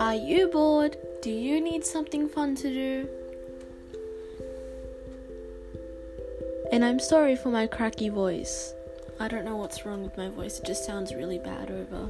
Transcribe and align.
Are 0.00 0.14
you 0.14 0.48
bored? 0.50 0.96
Do 1.20 1.30
you 1.30 1.60
need 1.60 1.84
something 1.84 2.28
fun 2.28 2.54
to 2.56 2.68
do? 2.68 3.08
And 6.72 6.82
I'm 6.82 6.98
sorry 6.98 7.36
for 7.36 7.50
my 7.50 7.66
cracky 7.66 8.08
voice. 8.08 8.72
I 9.18 9.28
don't 9.28 9.44
know 9.44 9.56
what's 9.56 9.84
wrong 9.84 10.02
with 10.02 10.16
my 10.16 10.28
voice, 10.30 10.58
it 10.58 10.64
just 10.64 10.86
sounds 10.86 11.14
really 11.14 11.38
bad 11.38 11.70
over 11.70 12.08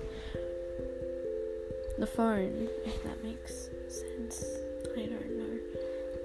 the 1.99 2.07
phone, 2.07 2.69
if 2.85 3.03
that 3.03 3.25
makes 3.25 3.69
sense. 3.89 4.45
I 4.97 5.07
don't 5.07 5.37
know. 5.37 5.59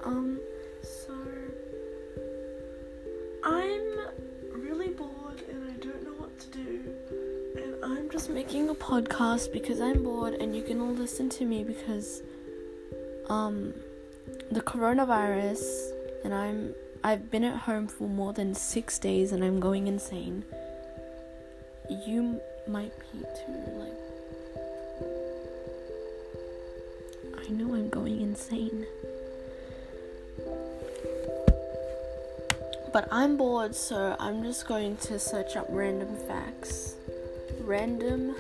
Um, 0.03 0.34
I'm 7.95 8.09
just 8.09 8.29
making 8.29 8.69
a 8.69 8.75
podcast 8.75 9.53
because 9.53 9.79
I'm 9.79 10.03
bored 10.03 10.33
and 10.33 10.53
you 10.53 10.63
can 10.63 10.81
all 10.81 10.93
listen 10.93 11.29
to 11.29 11.45
me 11.45 11.63
because 11.63 12.21
um 13.29 13.73
the 14.51 14.61
coronavirus 14.61 15.91
and 16.25 16.33
I'm 16.33 16.75
I've 17.05 17.31
been 17.31 17.45
at 17.45 17.55
home 17.55 17.87
for 17.87 18.09
more 18.09 18.33
than 18.33 18.53
6 18.53 18.99
days 18.99 19.31
and 19.31 19.43
I'm 19.43 19.59
going 19.61 19.87
insane. 19.87 20.43
You 22.05 22.41
might 22.67 22.91
be 23.13 23.19
too 23.19 23.59
like 23.79 24.05
I 27.47 27.51
know 27.51 27.75
I'm 27.75 27.89
going 27.89 28.21
insane. 28.21 28.85
But 32.91 33.07
I'm 33.11 33.37
bored, 33.37 33.75
so 33.75 34.15
I'm 34.19 34.41
just 34.41 34.67
going 34.67 34.97
to 34.97 35.19
search 35.19 35.55
up 35.55 35.67
random 35.69 36.15
facts. 36.27 36.95
Random. 37.65 38.35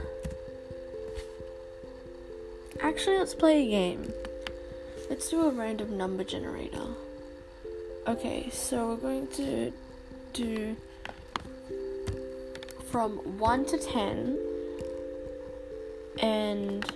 Actually, 2.79 3.17
let's 3.17 3.33
play 3.33 3.65
a 3.65 3.69
game. 3.71 4.13
Let's 5.09 5.31
do 5.31 5.47
a 5.47 5.49
random 5.49 5.97
number 5.97 6.23
generator. 6.23 6.85
Okay, 8.07 8.51
so 8.51 8.89
we're 8.89 8.97
going 8.97 9.27
to 9.29 9.73
do 10.33 10.75
from 12.91 13.17
1 13.39 13.65
to 13.65 13.79
10 13.79 14.37
and 16.21 16.93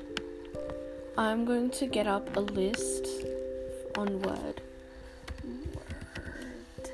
I'm 1.17 1.45
going 1.45 1.71
to 1.71 1.87
get 1.87 2.05
up 2.05 2.37
a 2.37 2.41
list 2.41 3.07
on 3.97 4.21
Word. 4.21 4.61
Word. 5.73 6.91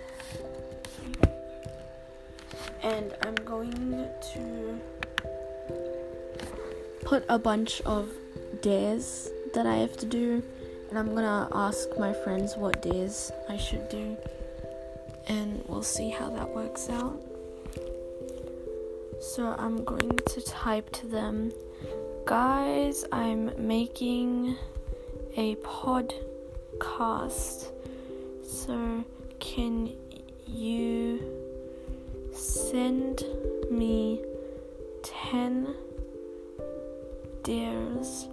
And 2.83 3.13
I'm 3.23 3.35
going 3.35 4.07
to 4.33 4.79
put 7.05 7.23
a 7.29 7.39
bunch 7.39 7.81
of 7.81 8.09
dares 8.61 9.29
that 9.53 9.65
I 9.65 9.75
have 9.75 9.95
to 9.97 10.05
do, 10.05 10.43
and 10.89 10.99
I'm 10.99 11.15
gonna 11.15 11.47
ask 11.53 11.97
my 11.97 12.13
friends 12.13 12.55
what 12.57 12.81
dares 12.81 13.31
I 13.47 13.57
should 13.57 13.87
do, 13.89 14.17
and 15.27 15.63
we'll 15.67 15.83
see 15.83 16.09
how 16.09 16.29
that 16.31 16.49
works 16.49 16.89
out. 16.89 17.21
So 19.21 19.55
I'm 19.57 19.83
going 19.83 20.17
to 20.17 20.41
type 20.41 20.91
to 20.93 21.07
them 21.07 21.51
guys, 22.25 23.05
I'm 23.11 23.51
making 23.67 24.57
a 25.37 25.55
podcast. 25.57 27.71
So, 28.43 29.03
can 29.39 29.95
you 30.47 31.21
send 32.33 33.23
me 33.69 34.23
10 35.03 35.74
dares? 37.45 38.27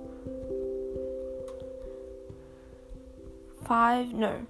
Five, 3.65 4.13
no. 4.13 4.45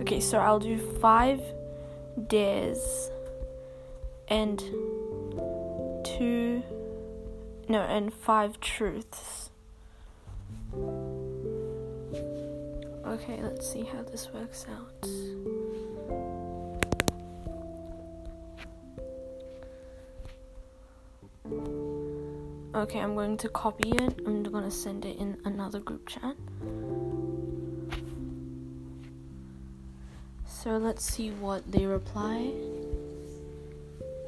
Okay, 0.00 0.20
so 0.20 0.38
I'll 0.38 0.58
do 0.58 0.78
five 0.78 1.42
dares 2.28 3.10
and 4.28 4.58
two 6.02 6.62
no, 7.68 7.80
and 7.80 8.12
five 8.12 8.60
truths. 8.60 9.50
Okay, 13.06 13.40
let's 13.42 13.70
see 13.70 13.84
how 13.84 14.02
this 14.02 14.28
works 14.34 14.66
out. 14.68 15.08
Okay, 22.74 22.98
I'm 22.98 23.14
going 23.14 23.36
to 23.38 23.48
copy 23.48 23.90
it. 23.90 24.20
I'm 24.26 24.42
going 24.42 24.64
to 24.64 24.70
send 24.70 25.04
it 25.04 25.16
in 25.18 25.38
another 25.44 25.78
group 25.78 26.08
chat. 26.08 26.34
So 30.64 30.78
let's 30.78 31.04
see 31.04 31.30
what 31.30 31.70
they 31.70 31.84
reply. 31.84 32.50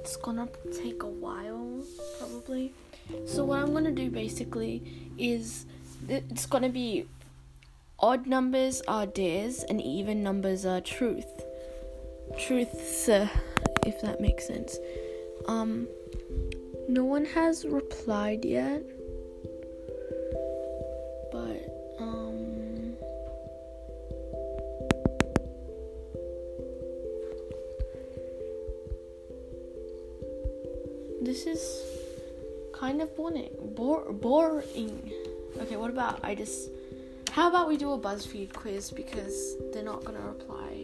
It's 0.00 0.16
gonna 0.16 0.46
take 0.70 1.02
a 1.02 1.08
while, 1.08 1.82
probably. 2.18 2.74
So 3.24 3.42
what 3.42 3.60
I'm 3.60 3.72
gonna 3.72 3.90
do 3.90 4.10
basically 4.10 4.82
is 5.16 5.64
it's 6.06 6.44
gonna 6.44 6.68
be 6.68 7.06
odd 7.98 8.26
numbers 8.26 8.82
are 8.86 9.06
dares 9.06 9.64
and 9.64 9.80
even 9.80 10.22
numbers 10.22 10.66
are 10.66 10.82
truth. 10.82 11.42
Truths, 12.38 13.08
uh, 13.08 13.28
if 13.86 14.02
that 14.02 14.20
makes 14.20 14.46
sense. 14.46 14.78
Um, 15.48 15.88
no 16.88 17.04
one 17.04 17.24
has 17.24 17.64
replied 17.64 18.44
yet, 18.44 18.82
but 21.32 21.97
um. 21.98 22.97
This 31.22 31.46
is 31.46 31.82
kind 32.72 33.02
of 33.02 33.14
boring. 33.16 33.50
Boring. 33.75 35.12
Okay, 35.58 35.76
what 35.76 35.91
about 35.91 36.20
I 36.22 36.34
just. 36.34 36.70
How 37.30 37.48
about 37.48 37.69
we 37.69 37.76
do 37.76 37.92
a 37.92 37.98
BuzzFeed 37.98 38.52
quiz 38.52 38.91
because 38.91 39.56
they're 39.72 39.82
not 39.82 40.04
gonna 40.04 40.20
reply. 40.20 40.75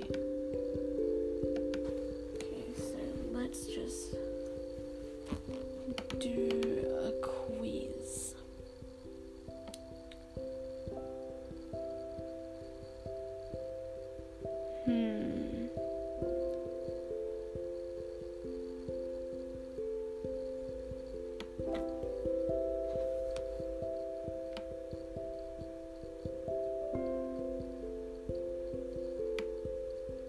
Hmm. 14.84 15.22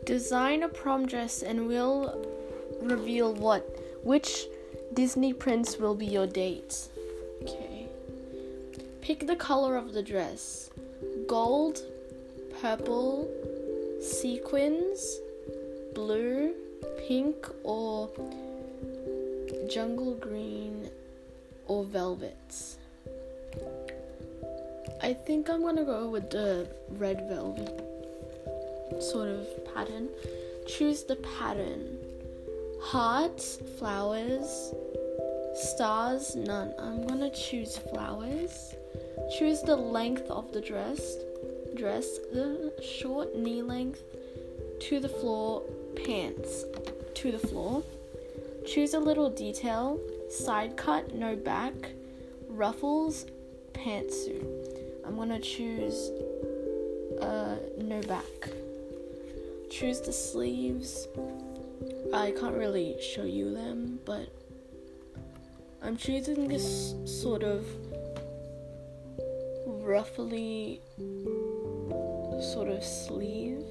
Design 0.06 0.64
a 0.64 0.68
prom 0.68 1.08
dress 1.08 1.42
and 1.42 1.68
we'll 1.68 2.24
reveal 2.82 3.34
what 3.34 3.62
which 4.04 4.46
Disney 4.94 5.34
prince 5.34 5.80
will 5.80 5.96
be 5.96 6.06
your 6.06 6.28
date. 6.28 6.90
Okay. 7.42 7.88
Pick 9.02 9.26
the 9.26 9.36
color 9.36 9.76
of 9.76 9.94
the 9.94 10.04
dress. 10.04 10.70
Gold, 11.26 11.82
purple, 12.62 13.28
sequins, 14.04 15.20
blue, 15.96 16.54
pink 17.08 17.48
or 17.64 18.10
jungle 19.70 20.16
green 20.16 20.90
or 21.68 21.86
velvets. 21.86 22.78
I 25.02 25.14
think 25.14 25.50
I'm 25.50 25.62
gonna 25.62 25.86
go 25.86 26.10
with 26.10 26.30
the 26.30 26.68
red 26.90 27.28
velvet 27.28 27.82
sort 29.00 29.30
of 29.30 29.48
pattern. 29.74 30.10
Choose 30.68 31.04
the 31.04 31.16
pattern. 31.16 31.98
Hearts, 32.82 33.60
flowers, 33.78 34.74
stars, 35.56 36.36
none. 36.36 36.74
I'm 36.78 37.08
gonna 37.08 37.32
choose 37.32 37.78
flowers. 37.78 38.76
Choose 39.38 39.62
the 39.62 39.76
length 39.76 40.30
of 40.30 40.52
the 40.52 40.62
dress. 40.62 41.18
Dress, 41.76 42.18
the 42.32 42.74
short 42.82 43.36
knee 43.36 43.62
length 43.62 44.04
to 44.82 45.00
the 45.00 45.10
floor, 45.10 45.64
pants 45.96 46.66
to 47.16 47.32
the 47.32 47.40
floor. 47.48 47.84
Choose 48.66 48.94
a 48.94 49.00
little 49.00 49.30
detail. 49.30 50.00
Side 50.30 50.78
cut, 50.78 51.14
no 51.14 51.36
back. 51.36 51.74
Ruffles, 52.48 53.26
pantsuit. 53.74 54.46
I'm 55.06 55.16
gonna 55.16 55.40
choose 55.40 56.12
uh, 57.22 57.58
no 57.78 58.02
back 58.02 58.24
choose 59.74 60.02
the 60.02 60.14
sleeves. 60.14 61.08
I 62.14 62.32
can't 62.40 62.56
really 62.56 62.96
show 63.02 63.24
you 63.24 63.52
them, 63.56 64.00
but 64.06 64.30
I'm 65.82 65.98
choosing 65.98 66.48
this 66.48 66.94
sort 67.06 67.42
of 67.42 67.66
ruffly 69.66 70.80
sort 72.44 72.70
of 72.70 72.84
sleeve. 72.84 73.66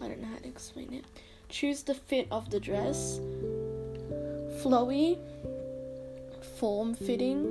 I 0.00 0.08
don't 0.08 0.20
know 0.20 0.28
how 0.28 0.38
to 0.38 0.48
explain 0.48 0.92
it. 0.92 1.04
Choose 1.48 1.82
the 1.82 1.94
fit 1.94 2.28
of 2.30 2.50
the 2.50 2.60
dress. 2.60 3.20
Flowy, 4.62 5.18
form 6.58 6.94
fitting, 6.94 7.46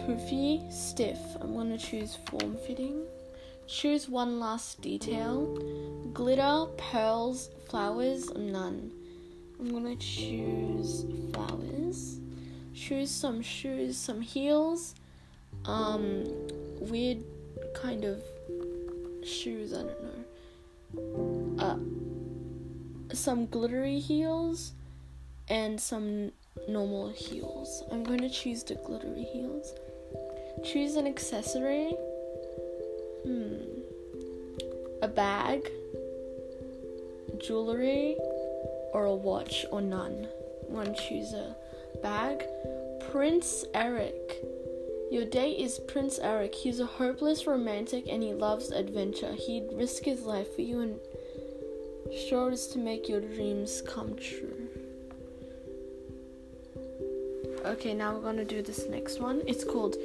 poofy, 0.00 0.70
stiff. 0.72 1.18
I'm 1.40 1.54
going 1.54 1.70
to 1.70 1.78
choose 1.78 2.18
form 2.28 2.56
fitting. 2.66 3.04
Choose 3.66 4.08
one 4.08 4.38
last 4.38 4.80
detail. 4.80 5.46
Glitter, 6.12 6.66
pearls, 6.76 7.50
flowers, 7.68 8.32
none. 8.34 8.92
I'm 9.58 9.72
gonna 9.72 9.96
choose 9.96 11.04
flowers. 11.32 12.20
Choose 12.74 13.10
some 13.10 13.42
shoes, 13.42 13.96
some 13.96 14.20
heels. 14.20 14.94
Um, 15.64 16.24
weird 16.78 17.24
kind 17.74 18.04
of 18.04 18.22
shoes, 19.26 19.72
I 19.72 19.82
don't 19.82 20.02
know. 20.04 21.64
Uh, 21.64 23.14
some 23.14 23.46
glittery 23.46 23.98
heels 23.98 24.72
and 25.48 25.80
some 25.80 26.32
normal 26.68 27.08
heels. 27.10 27.84
I'm 27.90 28.04
going 28.04 28.20
to 28.20 28.30
choose 28.30 28.62
the 28.62 28.76
glittery 28.76 29.24
heels. 29.24 29.74
Choose 30.64 30.96
an 30.96 31.06
accessory. 31.06 31.90
Hmm. 33.24 33.56
A 35.02 35.08
bag, 35.08 35.70
jewelry, 37.38 38.16
or 38.92 39.04
a 39.04 39.14
watch, 39.14 39.66
or 39.70 39.80
none. 39.80 40.26
One 40.68 40.94
choose 40.94 41.34
a 41.34 41.54
bag. 42.02 42.44
Prince 43.10 43.64
Eric. 43.74 44.42
Your 45.10 45.24
date 45.24 45.58
is 45.58 45.78
Prince 45.78 46.18
Eric. 46.18 46.54
He's 46.54 46.80
a 46.80 46.86
hopeless 46.86 47.46
romantic 47.46 48.06
and 48.08 48.22
he 48.22 48.32
loves 48.32 48.70
adventure. 48.70 49.32
He'd 49.34 49.68
risk 49.72 50.02
his 50.02 50.22
life 50.22 50.54
for 50.56 50.62
you 50.62 50.80
and 50.80 50.98
sure 52.28 52.50
is 52.50 52.66
to 52.68 52.78
make 52.78 53.08
your 53.08 53.20
dreams 53.20 53.82
come 53.86 54.16
true. 54.16 54.68
Okay, 57.64 57.94
now 57.94 58.14
we're 58.14 58.22
gonna 58.22 58.44
do 58.44 58.62
this 58.62 58.88
next 58.88 59.20
one. 59.20 59.42
It's 59.46 59.64
called 59.64 59.96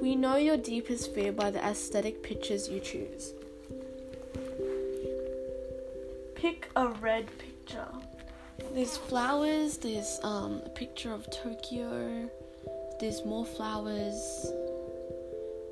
We 0.00 0.14
Know 0.14 0.36
Your 0.36 0.56
Deepest 0.56 1.14
Fear 1.14 1.32
by 1.32 1.50
the 1.50 1.64
Aesthetic 1.64 2.22
Pictures 2.22 2.68
You 2.68 2.80
Choose. 2.80 3.32
Pick 6.34 6.68
a 6.76 6.88
red 6.88 7.26
picture. 7.38 7.88
There's 8.74 8.96
flowers, 8.96 9.78
there's 9.78 10.20
um, 10.22 10.62
a 10.64 10.68
picture 10.70 11.12
of 11.12 11.28
Tokyo, 11.30 12.30
there's 13.00 13.24
more 13.24 13.46
flowers, 13.46 14.46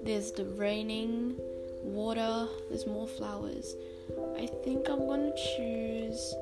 there's 0.03 0.33
the 0.33 0.47
raining, 0.57 1.37
water, 1.83 2.49
there's 2.71 2.87
more 2.87 3.07
flowers. 3.07 3.75
I 4.37 4.47
think 4.65 4.89
I'm 4.89 5.07
gonna 5.07 5.33
choose 5.57 6.35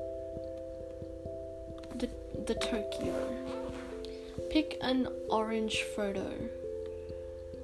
the, 1.95 2.09
the 2.45 2.55
Tokyo. 2.55 3.13
Pick 4.49 4.77
an 4.81 5.09
orange 5.29 5.83
photo. 5.95 6.31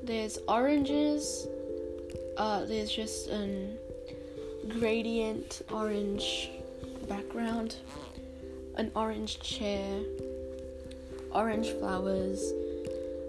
There's 0.04 0.38
oranges. 0.50 1.48
Uh, 2.36 2.66
there's 2.66 2.92
just 2.92 3.30
an 3.30 3.78
gradient 4.68 5.62
orange 5.72 6.50
background, 7.08 7.78
an 8.76 8.92
orange 8.96 9.40
chair, 9.40 10.02
orange 11.32 11.70
flowers, 11.70 12.52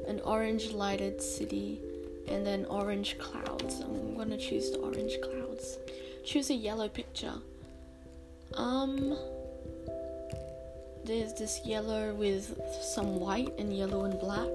an 0.06 0.20
orange 0.20 0.72
lighted 0.72 1.20
city, 1.20 1.80
and 2.28 2.46
then 2.46 2.64
orange 2.66 3.18
clouds. 3.18 3.80
I'm 3.80 4.16
gonna 4.16 4.36
choose 4.36 4.70
the 4.70 4.78
orange 4.78 5.18
clouds. 5.22 5.78
Choose 6.24 6.50
a 6.50 6.54
yellow 6.54 6.88
picture. 6.88 7.34
Um, 8.54 9.16
there's 11.04 11.34
this 11.34 11.60
yellow 11.64 12.14
with 12.14 12.58
some 12.80 13.20
white 13.20 13.52
and 13.58 13.76
yellow 13.76 14.04
and 14.04 14.18
black. 14.18 14.50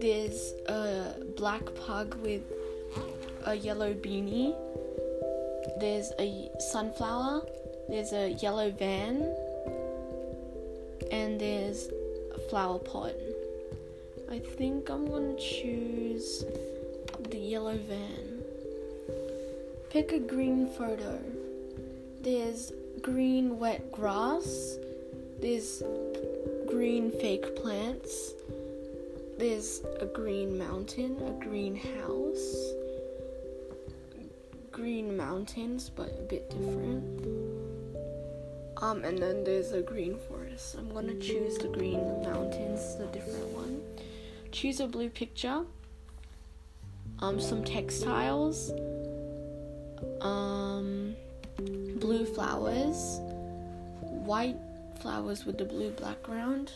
There's 0.00 0.52
a 0.68 1.14
black 1.36 1.62
pug 1.86 2.14
with 2.16 2.42
a 3.44 3.54
yellow 3.54 3.94
beanie. 3.94 4.56
There's 5.78 6.12
a 6.18 6.50
sunflower. 6.58 7.46
There's 7.88 8.12
a 8.12 8.30
yellow 8.30 8.70
van. 8.70 9.22
And 11.12 11.40
there's 11.40 11.88
a 12.34 12.38
flower 12.50 12.78
pot. 12.78 13.14
I 14.32 14.40
think 14.40 14.88
I'm 14.88 15.06
gonna 15.06 15.38
choose 15.38 16.44
the 17.30 17.38
yellow 17.38 17.76
van. 17.76 18.42
Pick 19.90 20.10
a 20.12 20.18
green 20.18 20.66
photo. 20.66 21.20
There's 22.22 22.72
green 23.02 23.58
wet 23.58 23.92
grass 23.92 24.78
there's 25.42 25.82
green 26.68 27.10
fake 27.10 27.56
plants. 27.56 28.34
There's 29.38 29.82
a 29.98 30.06
green 30.06 30.56
mountain, 30.56 31.16
a 31.26 31.44
green 31.44 31.74
house. 31.74 32.54
Green 34.70 35.16
mountains, 35.16 35.90
but 35.90 36.16
a 36.16 36.22
bit 36.22 36.48
different. 36.48 37.26
Um, 38.76 39.02
and 39.02 39.18
then 39.18 39.42
there's 39.42 39.72
a 39.72 39.82
green 39.82 40.16
forest. 40.28 40.76
I'm 40.78 40.94
gonna 40.94 41.16
choose 41.16 41.58
the 41.58 41.66
green 41.66 42.22
mountains, 42.22 42.96
the 42.96 43.06
different 43.06 43.48
one. 43.48 43.71
Choose 44.52 44.80
a 44.80 44.86
blue 44.86 45.08
picture. 45.08 45.64
Um, 47.20 47.40
some 47.40 47.64
textiles. 47.64 48.70
Um, 50.20 51.16
blue 51.56 52.26
flowers. 52.26 53.18
White 54.00 54.56
flowers 55.00 55.46
with 55.46 55.58
the 55.58 55.64
blue 55.64 55.90
background. 55.90 56.72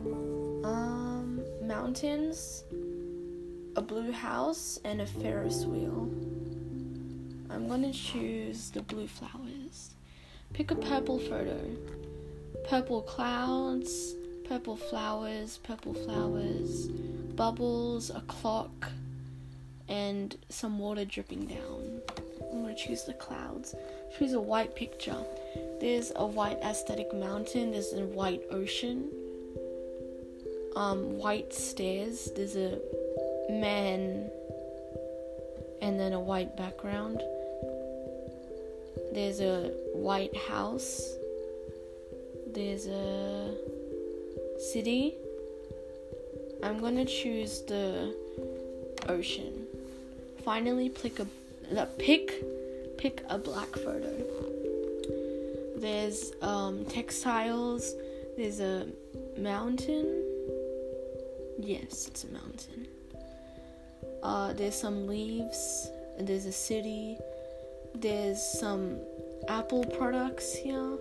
Um, 0.00 1.40
mountains, 1.62 2.64
a 3.76 3.82
blue 3.82 4.10
house, 4.10 4.78
and 4.84 5.00
a 5.00 5.06
Ferris 5.06 5.64
wheel. 5.64 6.10
I'm 7.48 7.68
gonna 7.68 7.92
choose 7.92 8.70
the 8.70 8.82
blue 8.82 9.06
flowers. 9.06 9.94
Pick 10.52 10.70
a 10.70 10.74
purple 10.74 11.18
photo. 11.18 11.58
Purple 12.68 13.02
clouds, 13.02 14.14
purple 14.50 14.74
flowers, 14.74 15.58
purple 15.58 15.94
flowers, 15.94 16.88
bubbles, 17.36 18.10
a 18.10 18.20
clock, 18.22 18.90
and 19.88 20.36
some 20.48 20.76
water 20.76 21.04
dripping 21.04 21.46
down. 21.46 22.00
I'm 22.50 22.62
gonna 22.62 22.74
choose 22.74 23.04
the 23.04 23.12
clouds. 23.12 23.76
Choose 24.18 24.32
a 24.32 24.40
white 24.40 24.74
picture. 24.74 25.22
There's 25.80 26.10
a 26.16 26.26
white 26.26 26.58
aesthetic 26.64 27.14
mountain, 27.14 27.70
there's 27.70 27.92
a 27.92 28.04
white 28.06 28.42
ocean, 28.50 29.08
um, 30.74 31.16
white 31.16 31.54
stairs, 31.54 32.32
there's 32.34 32.56
a 32.56 32.76
man, 33.48 34.28
and 35.80 36.00
then 36.00 36.12
a 36.12 36.20
white 36.20 36.56
background. 36.56 37.22
There's 39.12 39.40
a 39.40 39.70
white 39.94 40.36
house, 40.36 41.14
there's 42.52 42.88
a 42.88 43.54
city. 44.60 45.14
I'm 46.62 46.80
gonna 46.80 47.06
choose 47.06 47.62
the 47.62 48.14
ocean. 49.08 49.66
Finally, 50.44 50.90
pick 50.90 51.18
a 51.18 51.26
pick 51.98 52.44
pick 52.98 53.24
a 53.28 53.38
black 53.38 53.74
photo. 53.74 54.12
There's 55.76 56.32
um, 56.42 56.84
textiles. 56.84 57.94
There's 58.36 58.60
a 58.60 58.86
mountain. 59.38 60.24
Yes, 61.58 62.06
it's 62.08 62.24
a 62.24 62.32
mountain. 62.32 62.86
Uh, 64.22 64.52
there's 64.52 64.74
some 64.74 65.06
leaves. 65.06 65.90
There's 66.18 66.44
a 66.44 66.52
city. 66.52 67.16
There's 67.94 68.42
some 68.42 68.98
Apple 69.48 69.84
products 69.84 70.54
here. 70.54 70.98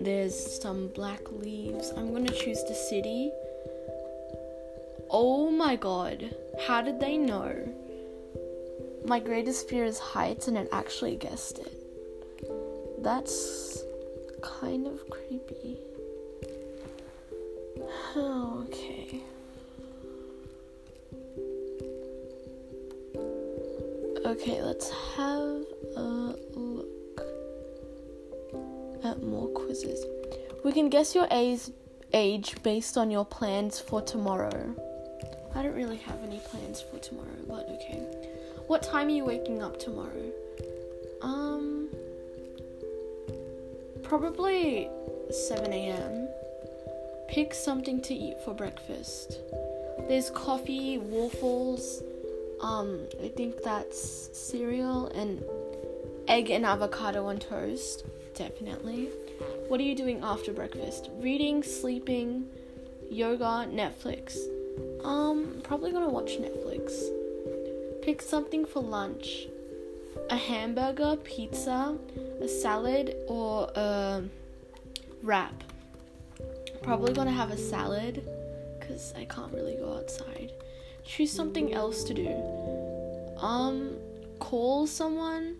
There's 0.00 0.60
some 0.62 0.88
black 0.88 1.30
leaves. 1.30 1.92
I'm 1.96 2.12
gonna 2.12 2.30
choose 2.30 2.64
the 2.64 2.74
city. 2.74 3.30
Oh 5.10 5.50
my 5.50 5.76
god. 5.76 6.34
How 6.66 6.80
did 6.80 7.00
they 7.00 7.18
know? 7.18 7.52
My 9.04 9.20
greatest 9.20 9.68
fear 9.68 9.84
is 9.84 9.98
heights, 9.98 10.48
and 10.48 10.56
it 10.56 10.68
actually 10.72 11.16
guessed 11.16 11.58
it. 11.58 11.72
That's 13.02 13.82
kind 14.40 14.86
of 14.86 15.08
creepy. 15.10 15.78
Oh, 18.16 18.64
okay. 18.68 19.20
Okay, 24.26 24.62
let's 24.62 24.90
have 25.16 25.64
a 25.96 26.09
We 30.70 30.74
can 30.74 30.88
guess 30.88 31.16
your 31.16 31.26
age 31.32 32.62
based 32.62 32.96
on 32.96 33.10
your 33.10 33.24
plans 33.24 33.80
for 33.80 34.00
tomorrow. 34.00 34.76
I 35.52 35.62
don't 35.64 35.74
really 35.74 35.96
have 35.96 36.22
any 36.22 36.38
plans 36.38 36.80
for 36.80 36.96
tomorrow, 37.00 37.26
but 37.48 37.68
okay. 37.70 37.98
What 38.68 38.84
time 38.84 39.08
are 39.08 39.10
you 39.10 39.24
waking 39.24 39.64
up 39.64 39.80
tomorrow? 39.80 40.30
Um, 41.22 41.88
probably 44.04 44.88
7 45.32 45.72
a.m. 45.72 46.28
Pick 47.28 47.52
something 47.52 48.00
to 48.02 48.14
eat 48.14 48.38
for 48.44 48.54
breakfast. 48.54 49.40
There's 50.06 50.30
coffee, 50.30 50.98
waffles, 50.98 52.00
um, 52.60 53.08
I 53.20 53.26
think 53.26 53.64
that's 53.64 54.30
cereal 54.38 55.08
and 55.08 55.42
egg 56.28 56.48
and 56.50 56.64
avocado 56.64 57.26
on 57.26 57.40
toast, 57.40 58.04
definitely. 58.36 59.08
What 59.70 59.78
are 59.78 59.84
you 59.84 59.94
doing 59.94 60.18
after 60.24 60.52
breakfast? 60.52 61.10
Reading, 61.20 61.62
sleeping, 61.62 62.48
yoga, 63.08 63.68
Netflix. 63.70 64.36
Um, 65.04 65.60
probably 65.62 65.92
gonna 65.92 66.08
watch 66.08 66.32
Netflix. 66.40 67.04
Pick 68.02 68.20
something 68.20 68.64
for 68.64 68.82
lunch. 68.82 69.46
A 70.28 70.36
hamburger, 70.36 71.14
pizza, 71.22 71.96
a 72.40 72.48
salad, 72.48 73.14
or 73.28 73.70
a 73.76 74.24
wrap. 75.22 75.62
Probably 76.82 77.12
gonna 77.12 77.30
have 77.30 77.52
a 77.52 77.56
salad 77.56 78.28
because 78.80 79.14
I 79.16 79.24
can't 79.24 79.52
really 79.52 79.76
go 79.76 79.94
outside. 79.94 80.50
Choose 81.04 81.30
something 81.30 81.72
else 81.72 82.02
to 82.02 82.12
do. 82.12 83.36
Um, 83.38 83.98
call 84.40 84.88
someone, 84.88 85.58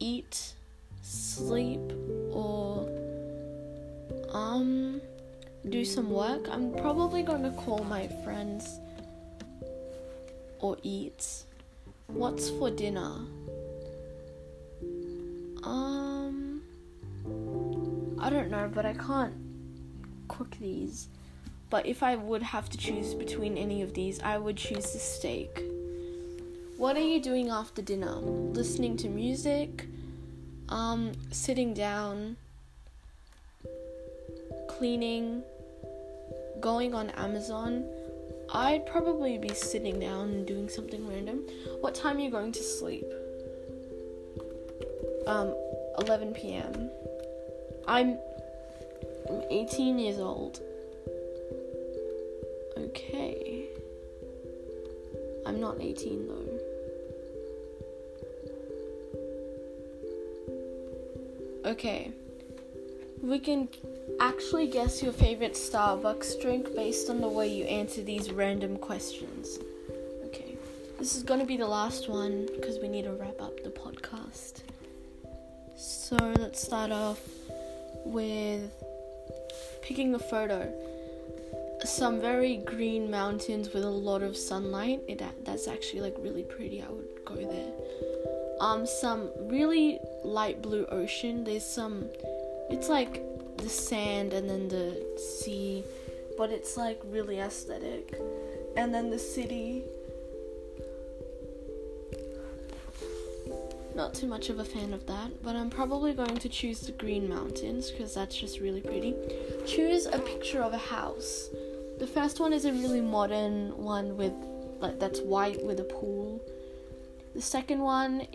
eat, 0.00 0.54
sleep, 1.00 1.92
or 2.32 2.88
um, 4.36 5.00
do 5.68 5.84
some 5.84 6.10
work. 6.10 6.48
I'm 6.50 6.72
probably 6.74 7.22
gonna 7.22 7.52
call 7.52 7.82
my 7.84 8.08
friends 8.22 8.80
or 10.60 10.76
eat. 10.82 11.44
What's 12.08 12.50
for 12.50 12.70
dinner? 12.70 13.12
Um, 15.64 16.62
I 18.18 18.30
don't 18.30 18.50
know, 18.50 18.70
but 18.72 18.84
I 18.86 18.92
can't 18.92 19.34
cook 20.28 20.56
these. 20.60 21.08
But 21.68 21.86
if 21.86 22.02
I 22.02 22.14
would 22.14 22.42
have 22.42 22.68
to 22.70 22.78
choose 22.78 23.14
between 23.14 23.56
any 23.56 23.82
of 23.82 23.92
these, 23.92 24.20
I 24.20 24.38
would 24.38 24.56
choose 24.56 24.92
the 24.92 25.00
steak. 25.00 25.50
What 26.76 26.96
are 26.96 27.08
you 27.12 27.20
doing 27.20 27.48
after 27.48 27.82
dinner? 27.82 28.14
Listening 28.14 28.96
to 28.98 29.08
music, 29.08 29.88
um, 30.68 31.12
sitting 31.32 31.74
down, 31.74 32.36
cleaning, 34.76 35.42
going 36.60 36.94
on 36.94 37.10
Amazon. 37.10 37.84
I'd 38.52 38.86
probably 38.86 39.38
be 39.38 39.54
sitting 39.54 39.98
down 39.98 40.28
and 40.30 40.46
doing 40.46 40.68
something 40.68 41.06
random. 41.08 41.46
What 41.80 41.94
time 41.94 42.18
are 42.18 42.20
you 42.20 42.30
going 42.30 42.52
to 42.52 42.62
sleep? 42.62 43.06
Um, 45.26 45.54
11 45.98 46.34
p.m. 46.34 46.90
I'm, 47.88 48.18
I'm 49.28 49.42
18 49.50 49.98
years 49.98 50.18
old. 50.18 50.60
Okay. 52.76 53.66
I'm 55.46 55.58
not 55.58 55.80
18 55.80 56.28
though. 56.28 56.44
Okay. 61.70 62.12
We 63.22 63.38
can 63.38 63.68
actually 64.20 64.68
guess 64.68 65.02
your 65.02 65.12
favorite 65.12 65.54
Starbucks 65.54 66.40
drink 66.40 66.74
based 66.74 67.10
on 67.10 67.20
the 67.20 67.28
way 67.28 67.48
you 67.48 67.64
answer 67.64 68.02
these 68.02 68.30
random 68.30 68.76
questions. 68.76 69.58
Okay. 70.26 70.56
This 70.98 71.16
is 71.16 71.22
to 71.40 71.46
be 71.46 71.56
the 71.56 71.66
last 71.66 72.08
one 72.08 72.48
because 72.54 72.78
we 72.78 72.88
need 72.88 73.04
to 73.04 73.12
wrap 73.12 73.40
up 73.40 73.62
the 73.62 73.70
podcast. 73.70 74.62
So 75.76 76.16
let's 76.38 76.60
start 76.62 76.90
off 76.90 77.20
with 78.04 78.70
picking 79.82 80.14
a 80.14 80.18
photo 80.18 80.72
some 81.84 82.20
very 82.20 82.56
green 82.58 83.10
mountains 83.10 83.72
with 83.72 83.84
a 83.84 83.90
lot 83.90 84.22
of 84.22 84.36
sunlight. 84.36 85.02
It 85.08 85.22
that's 85.44 85.68
actually 85.68 86.00
like 86.00 86.14
really 86.18 86.42
pretty. 86.42 86.82
I 86.82 86.90
would 86.90 87.08
go 87.24 87.36
there. 87.36 87.72
Um, 88.60 88.86
some 88.86 89.30
really 89.40 90.00
light 90.24 90.62
blue 90.62 90.86
ocean. 90.86 91.44
There's 91.44 91.64
some. 91.64 92.08
It's 92.70 92.88
like 92.88 93.22
the 93.58 93.68
sand 93.68 94.32
and 94.32 94.48
then 94.48 94.68
the 94.68 95.18
sea, 95.18 95.84
but 96.36 96.50
it's 96.50 96.76
like 96.76 97.00
really 97.04 97.40
aesthetic. 97.40 98.18
And 98.76 98.94
then 98.94 99.10
the 99.10 99.18
city. 99.18 99.82
Not 103.94 104.12
too 104.12 104.26
much 104.26 104.50
of 104.50 104.58
a 104.58 104.64
fan 104.64 104.92
of 104.92 105.06
that, 105.06 105.42
but 105.42 105.56
I'm 105.56 105.70
probably 105.70 106.12
going 106.12 106.36
to 106.36 106.48
choose 106.50 106.80
the 106.80 106.92
Green 106.92 107.28
Mountains 107.28 107.90
because 107.90 108.14
that's 108.14 108.36
just 108.36 108.60
really 108.60 108.82
pretty. 108.82 109.14
Choose 109.66 110.04
a 110.04 110.18
picture 110.18 110.62
of 110.62 110.74
a 110.74 110.78
house. 110.78 111.48
The 111.98 112.06
first 112.06 112.38
one 112.38 112.52
is 112.52 112.66
a 112.66 112.72
really 112.72 113.00
modern 113.00 113.74
one 113.78 114.18
with 114.18 114.34
like 114.80 114.98
that's 114.98 115.20
white 115.20 115.64
with 115.64 115.80
a 115.80 115.84
pool. 115.84 116.42
The 117.34 117.40
second 117.40 117.80
one 117.80 118.26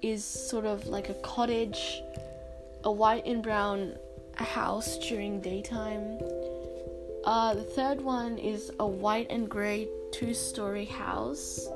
is 0.00 0.24
sort 0.24 0.64
of 0.64 0.86
like 0.86 1.10
a 1.10 1.14
cottage, 1.14 2.00
a 2.84 2.92
white 2.92 3.26
and 3.26 3.42
brown 3.42 3.96
house 4.34 4.98
during 4.98 5.40
daytime. 5.40 6.18
Uh, 7.24 7.54
the 7.54 7.62
third 7.62 8.00
one 8.00 8.38
is 8.38 8.72
a 8.80 8.86
white 8.86 9.26
and 9.30 9.48
grey 9.48 9.88
two-story 10.12 10.86
house. 10.86 11.68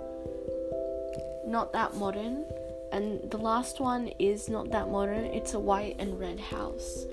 Not 1.46 1.72
that 1.72 1.94
modern. 1.96 2.44
And 2.92 3.30
the 3.30 3.38
last 3.38 3.80
one 3.80 4.08
is 4.18 4.48
not 4.48 4.70
that 4.70 4.88
modern. 4.88 5.24
It's 5.24 5.54
a 5.54 5.58
white 5.58 5.96
and 5.98 6.18
red 6.18 6.40
house. 6.40 7.04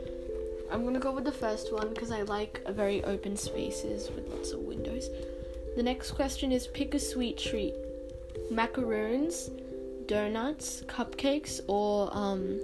I'm 0.71 0.85
gonna 0.85 0.99
go 0.99 1.11
with 1.11 1.25
the 1.25 1.31
first 1.31 1.73
one 1.73 1.89
because 1.89 2.11
I 2.11 2.21
like 2.21 2.61
very 2.69 3.03
open 3.03 3.35
spaces 3.35 4.09
with 4.15 4.29
lots 4.29 4.51
of 4.51 4.61
windows. 4.61 5.09
The 5.75 5.83
next 5.83 6.11
question 6.11 6.51
is 6.51 6.67
pick 6.67 6.93
a 6.93 6.99
sweet 6.99 7.37
treat 7.37 7.73
macaroons, 8.49 9.49
donuts, 10.05 10.81
cupcakes, 10.87 11.61
or 11.67 12.09
um, 12.11 12.59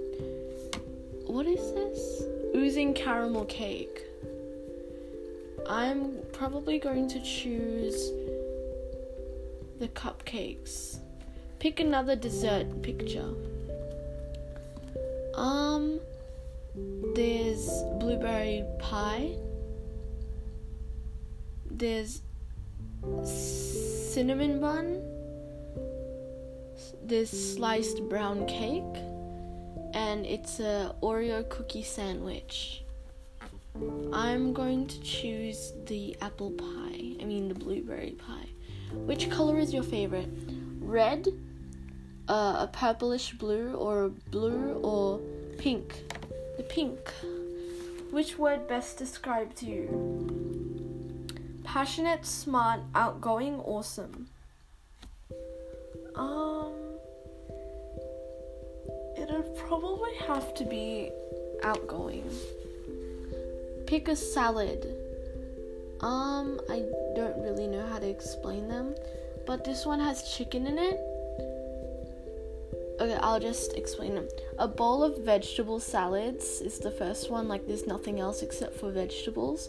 what 1.28 1.46
is 1.46 1.72
this? 1.74 2.22
Oozing 2.56 2.94
caramel 2.94 3.44
cake. 3.44 4.02
I'm 5.68 6.16
probably 6.32 6.78
going 6.78 7.06
to 7.08 7.20
choose 7.22 8.10
the 9.78 9.88
cupcakes. 9.88 10.98
Pick 11.58 11.80
another 11.80 12.16
dessert 12.16 12.82
picture. 12.82 13.34
Um, 15.34 16.00
there's 17.14 17.68
blueberry 18.00 18.64
pie. 18.78 19.36
There's 21.70 22.22
cinnamon 23.22 24.60
bun. 24.60 25.02
There's 27.04 27.30
sliced 27.30 28.00
brown 28.08 28.46
cake. 28.46 28.82
And 29.98 30.24
it's 30.24 30.60
a 30.60 30.94
Oreo 31.02 31.48
cookie 31.48 31.82
sandwich. 31.82 32.84
I'm 34.12 34.52
going 34.52 34.86
to 34.86 35.00
choose 35.00 35.72
the 35.86 36.16
apple 36.20 36.52
pie. 36.52 37.16
I 37.20 37.24
mean 37.24 37.48
the 37.48 37.56
blueberry 37.56 38.12
pie. 38.12 38.48
Which 38.92 39.28
color 39.28 39.58
is 39.58 39.74
your 39.74 39.82
favorite? 39.82 40.30
Red, 40.78 41.26
uh, 42.28 42.66
a 42.66 42.70
purplish 42.72 43.32
blue, 43.32 43.74
or 43.74 44.10
blue, 44.30 44.74
or 44.84 45.18
pink? 45.58 46.04
The 46.56 46.62
pink. 46.62 47.12
Which 48.12 48.38
word 48.38 48.68
best 48.68 48.98
describes 48.98 49.64
you? 49.64 49.82
Passionate, 51.64 52.24
smart, 52.24 52.82
outgoing, 52.94 53.58
awesome. 53.58 54.28
Um, 56.14 56.87
probably 59.68 60.14
have 60.26 60.54
to 60.54 60.64
be 60.64 61.10
outgoing. 61.62 62.24
Pick 63.86 64.08
a 64.08 64.16
salad. 64.16 64.86
Um, 66.00 66.60
I 66.70 66.84
don't 67.14 67.38
really 67.42 67.66
know 67.66 67.86
how 67.86 67.98
to 67.98 68.08
explain 68.08 68.68
them, 68.68 68.94
but 69.46 69.64
this 69.64 69.84
one 69.84 70.00
has 70.00 70.34
chicken 70.36 70.66
in 70.66 70.78
it 70.78 70.98
Okay, 73.00 73.14
I'll 73.14 73.38
just 73.38 73.74
explain 73.74 74.16
them. 74.16 74.28
A 74.58 74.66
bowl 74.66 75.04
of 75.04 75.18
vegetable 75.18 75.78
salads 75.78 76.60
is 76.60 76.80
the 76.80 76.90
first 76.90 77.30
one, 77.30 77.46
like 77.46 77.64
there's 77.68 77.86
nothing 77.86 78.18
else 78.18 78.42
except 78.42 78.74
for 78.74 78.90
vegetables. 78.90 79.68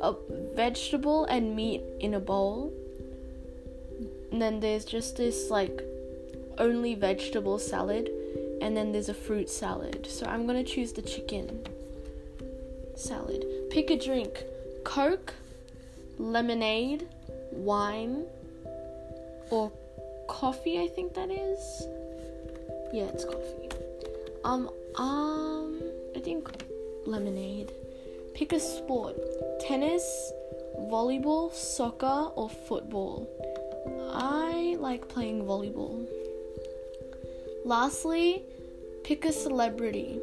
A 0.00 0.14
vegetable 0.54 1.26
and 1.26 1.54
meat 1.54 1.82
in 2.00 2.14
a 2.14 2.20
bowl. 2.20 2.72
And 4.32 4.40
then 4.40 4.60
there's 4.60 4.86
just 4.86 5.18
this 5.18 5.50
like 5.50 5.82
only 6.56 6.94
vegetable 6.94 7.58
salad 7.58 8.10
and 8.60 8.76
then 8.76 8.92
there's 8.92 9.08
a 9.08 9.14
fruit 9.14 9.48
salad. 9.48 10.06
So 10.08 10.26
I'm 10.26 10.46
to 10.64 10.70
choose 10.70 10.92
the 10.92 11.02
chicken 11.02 11.66
salad. 12.96 13.44
Pick 13.70 13.90
a 13.90 13.98
drink. 13.98 14.44
Coke, 14.84 15.34
lemonade, 16.18 17.06
wine, 17.52 18.24
or 19.50 19.70
coffee, 20.28 20.80
I 20.80 20.88
think 20.88 21.14
that 21.14 21.30
is. 21.30 21.86
Yeah, 22.92 23.04
it's 23.04 23.24
coffee. 23.24 23.68
Um, 24.44 24.70
um, 24.96 25.82
I 26.16 26.20
think 26.20 26.48
lemonade. 27.06 27.72
Pick 28.34 28.52
a 28.52 28.60
sport 28.60 29.16
tennis, 29.60 30.32
volleyball, 30.78 31.52
soccer, 31.52 32.30
or 32.34 32.48
football. 32.48 33.28
I 34.12 34.76
like 34.78 35.08
playing 35.08 35.44
volleyball. 35.44 36.06
Lastly, 37.68 38.44
pick 39.04 39.26
a 39.26 39.30
celebrity 39.30 40.18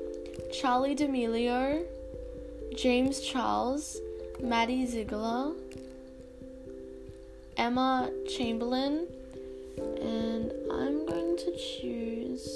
Charli 0.50 0.96
D'Amelio, 0.96 1.86
James 2.76 3.22
Charles, 3.22 4.02
Maddie 4.42 4.88
Ziegler, 4.88 5.52
Emma 7.56 8.10
Chamberlain, 8.28 9.06
and 9.78 10.52
I'm 10.72 11.06
going 11.06 11.38
to 11.38 11.56
choose. 11.56 12.48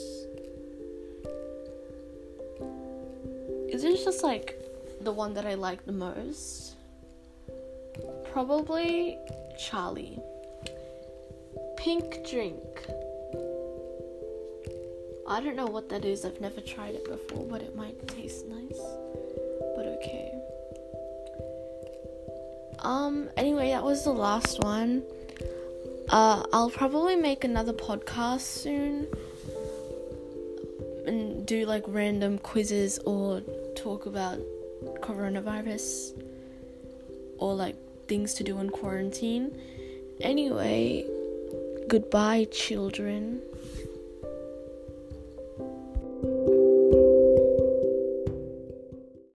Is 3.71 3.83
it 3.83 4.03
just 4.03 4.23
like 4.23 4.59
the 5.01 5.11
one 5.11 5.35
that 5.35 5.45
I 5.45 5.53
like 5.53 5.85
the 5.85 5.91
most? 5.91 6.77
Probably 8.31 9.19
Charli. 9.55 10.19
Pink 11.77 12.27
drink. 12.27 12.68
I 15.29 15.41
don't 15.41 15.55
know 15.55 15.67
what 15.67 15.89
that 15.89 16.05
is. 16.05 16.25
I've 16.25 16.41
never 16.41 16.59
tried 16.59 16.95
it 16.95 17.05
before, 17.05 17.45
but 17.45 17.61
it 17.61 17.75
might 17.75 18.07
taste 18.07 18.47
nice. 18.47 18.81
But 19.75 19.85
okay. 19.85 20.33
Um 22.79 23.29
anyway, 23.37 23.69
that 23.69 23.83
was 23.83 24.03
the 24.03 24.11
last 24.11 24.59
one. 24.63 25.03
Uh 26.09 26.43
I'll 26.51 26.71
probably 26.71 27.15
make 27.15 27.43
another 27.43 27.73
podcast 27.73 28.41
soon 28.41 29.07
and 31.05 31.45
do 31.45 31.65
like 31.67 31.83
random 31.87 32.39
quizzes 32.39 32.97
or 33.05 33.41
talk 33.75 34.07
about 34.07 34.39
coronavirus 35.01 36.19
or 37.37 37.53
like 37.53 37.75
things 38.07 38.33
to 38.35 38.43
do 38.43 38.57
in 38.57 38.71
quarantine. 38.71 39.55
Anyway, 40.21 41.05
goodbye 41.87 42.47
children. 42.51 43.41